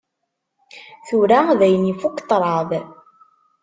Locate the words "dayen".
1.59-1.89